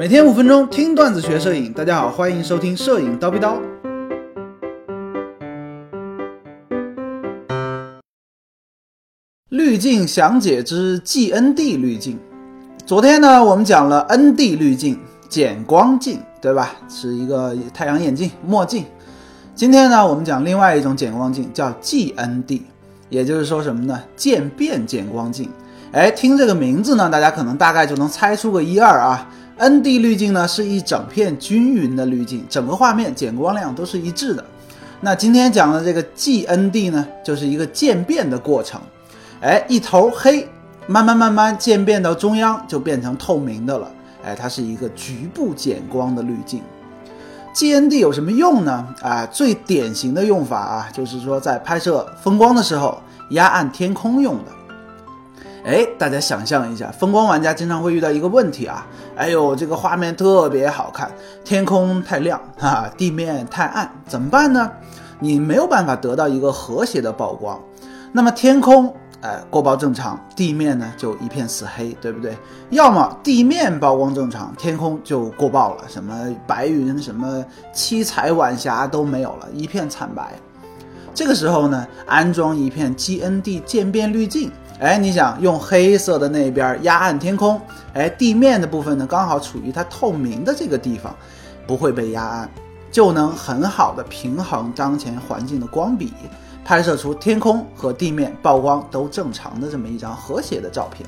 [0.00, 3.58] 每天五分钟听段子学摄影，大家好，欢迎收听摄影叨逼叨。
[9.50, 12.18] 滤镜详解之 GND 滤镜。
[12.86, 16.72] 昨天呢，我们讲了 ND 滤镜，减光镜，对吧？
[16.88, 18.86] 是一个太阳眼镜、墨镜。
[19.54, 22.62] 今天呢，我们讲另外一种减光镜，叫 GND，
[23.10, 24.02] 也就是说什么呢？
[24.16, 25.50] 渐变减光镜。
[25.92, 29.28] 哎，听这个名字呢，大家可能大概就能猜出个一二啊。
[29.60, 34.42] ND 滤镜呢是一整片均匀的滤镜，整个画面减光量都是一致的。
[35.02, 38.80] 那今天讲的这个 GND 呢，就是一个渐变的过程。
[39.42, 40.48] 哎，一头黑，
[40.86, 43.90] 慢慢慢慢渐变到中央就变成透明的了。
[44.24, 46.62] 哎，它是一个局部减光的滤镜。
[47.54, 48.94] GND 有什么用呢？
[49.02, 52.98] 啊，最典型的用法啊，就是说在拍摄风光的时候，
[53.30, 54.52] 压暗天空用的。
[55.64, 61.10] 哎，大家想象一下，风光玩家经常会遇到一个问题啊，哎呦，这个画面特别好看，
[61.44, 64.70] 天空太亮啊，地面太暗，怎么办呢？
[65.18, 67.60] 你没有办法得到一个和谐的曝光。
[68.10, 72.34] 那么天空，哎，过曝正常，地面呢就一片死黑，对不对？
[72.70, 80.32] 要么地面曝光正常，天空就过曝了，什么白云、什么七彩晚霞都没有了，一片惨白。
[81.12, 84.50] 这个时候呢，安装一片 GND 渐变滤镜。
[84.80, 87.60] 哎，你想用黑色的那边压暗天空，
[87.92, 91.14] 哎，地面的部分呢刚好处于它透明的这个地方，
[91.66, 92.50] 不会被压暗，
[92.90, 96.14] 就能很好的平衡当前环境的光比，
[96.64, 101.06] 拍摄出天空和地面曝光都正常的这么一张和谐的照片。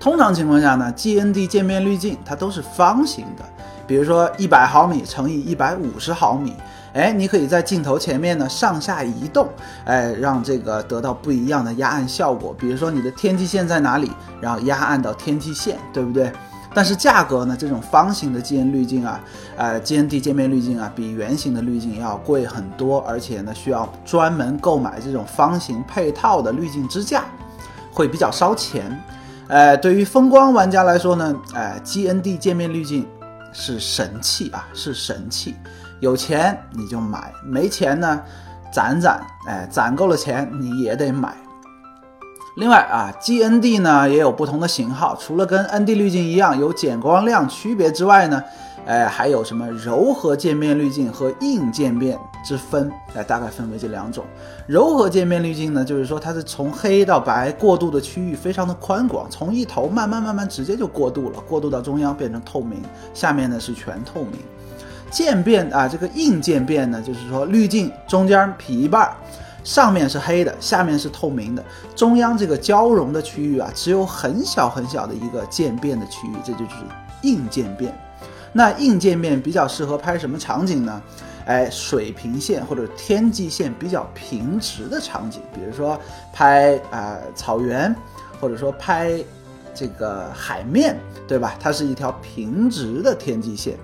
[0.00, 3.44] 通常情况下呢，GND 渐变滤镜它都是方形的，
[3.86, 6.54] 比如说一百毫米乘以一百五十毫米。
[6.94, 9.48] 哎，你可以在镜头前面呢上下移动，
[9.84, 12.54] 哎，让这个得到不一样的压暗效果。
[12.58, 16.30] 比如说你的天际线在哪里，然后压暗到天际线，对不对？
[16.74, 19.20] 但是价格呢，这种方形的 G N 滤镜啊，
[19.56, 27.24] 呃，G N D 渐变滤镜啊，比圆形的滤镜要贵很多，而且呢，需要专门购买这种方形配套的滤镜支架，
[27.92, 28.98] 会比较烧钱。
[29.48, 33.06] 呃，对于风光玩家来说呢，哎，G N D 渐变滤镜
[33.52, 35.54] 是神器啊，是神器。
[36.02, 38.20] 有钱你就买，没钱呢，
[38.72, 41.32] 攒攒，哎，攒够了钱你也得买。
[42.56, 48.42] 另外啊，GND 呢也有不同的型号，除了跟 ND 滤镜一样有减光量区别之外呢，
[48.84, 54.24] 哎，还有什么柔和渐变滤镜和硬渐变之分，哎，大概分为这两种。
[54.66, 62.82] 柔和渐变滤镜呢，就是说它是从黑到白过渡的区域非常的宽广，从一头慢慢慢慢直接就过渡了，过渡到中央变成透明，
[63.14, 64.40] 下面呢是全透明。
[65.12, 69.14] 渐变啊，这个硬渐变呢，就是说滤镜中间劈一半，
[69.62, 71.62] 上面是黑的，下面是透明的，
[71.94, 76.76] 中央这个交融的区域啊，只有很小很小的一个渐变的区域，这就是
[77.22, 77.96] 硬渐变。
[78.54, 81.02] 那硬渐变比较适合拍什么场景呢？
[81.44, 86.00] 哎，水平线或者天际线比较平直的场景，比如说
[86.32, 87.94] 拍啊草原，
[88.40, 89.22] 或者说拍
[89.74, 91.54] 这个海面，对吧？
[91.58, 93.76] 它是一条平直的天际线。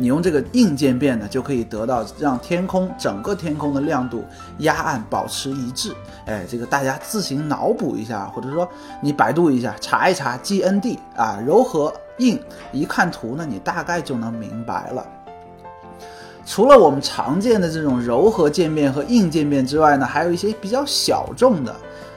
[0.00, 4.24] 你用这个硬渐变呢，就可以得到让天空整个天空的亮度
[4.60, 5.94] 压暗保持一致。
[6.24, 8.66] 哎，这个大家自行脑补一下，或者说
[9.02, 12.40] 你百度一下查一查 GND 啊，柔和硬，
[12.72, 15.06] 一看图呢，你大概就能明白了。
[16.46, 21.76] 除了我们常见的这种柔和渐变和硬渐变之外呢，还有一些比较小众的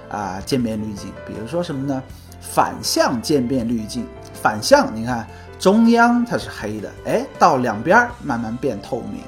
[0.10, 2.02] 啊渐变滤镜，比如说什么呢？
[2.40, 4.06] 反向渐变滤镜，
[4.44, 5.26] 反向，你看。
[5.60, 9.22] 中央它是黑的，哎，到两边慢慢变透明，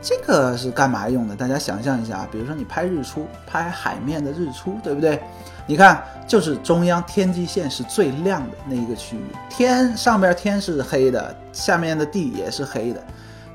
[0.00, 1.36] 这个是干嘛用的？
[1.36, 5.22] 大家想象一下啊，比如说你拍日出，拍海面的日出，对不对？
[5.64, 13.00] 你看，就是中央天际线是最亮的那一个区域，天上边天是黑的，下面的地也是黑的，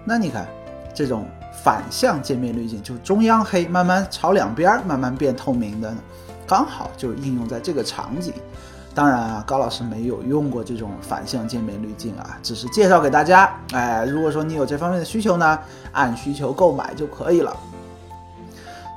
[0.06, 0.48] 那你看
[0.94, 1.26] 这种
[1.62, 5.94] 反向渐变滤镜，就是中央黑，慢慢朝两边慢慢变透明的，
[6.48, 8.34] 刚好就是应用在这个场景。
[8.98, 13.56] 当然啊，高老师没有用过这种反向渐变滤镜啊，只是介绍给大家。
[13.72, 15.60] 哎，如果说你有这方面的需求呢，
[15.92, 17.56] 按需求购买就可以了。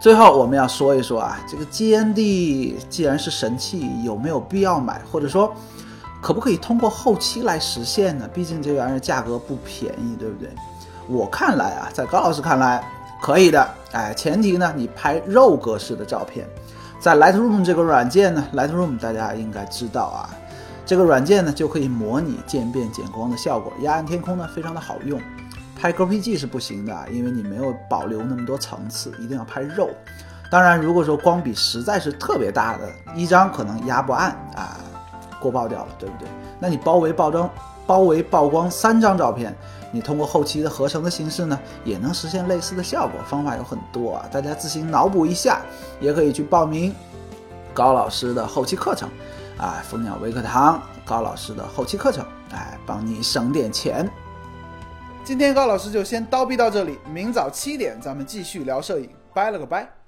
[0.00, 5.02] 最后我们要说一说啊，这个 GND 既然是神器，有没有必要买？
[5.12, 5.52] 或者说，
[6.22, 8.26] 可不可以通过后期来实现呢？
[8.32, 10.48] 毕竟这玩意儿价格不便宜，对不对？
[11.08, 12.82] 我看来啊，在高老师看来，
[13.20, 13.68] 可以的。
[13.92, 16.48] 哎，前提呢，你拍 RAW 格式的照片。
[17.00, 20.28] 在 Lightroom 这个软件呢，Lightroom 大家应该知道啊，
[20.84, 25.18] 这个软件呢就可以模拟渐变减光的效果，压暗天空呢非常的好用。
[25.74, 29.88] 拍 GPG 是不行的，因为你没有保留那么多层次，一定要拍肉。
[30.50, 34.76] 当然，如果说光比实在是特别大的一张，可能压不暗啊，
[35.40, 36.28] 过曝掉了，对不对？
[36.58, 37.48] 那你包围包装、
[37.90, 39.52] 包围曝光三张照片，
[39.90, 43.20] 你通过后期的合成的形式呢，也能实现类似的效果。
[43.26, 45.60] 方法有很多啊，大家自行脑补一下，
[45.98, 46.94] 也可以去报名
[47.74, 49.08] 高老师的后期课程，
[49.58, 54.08] 啊，蜂鸟微课堂高老师的后期课程，哎，帮你省点钱。
[55.24, 59.99] 今天高老师就先叨逼到这里，明早七点咱们继续聊摄影，拜了个拜。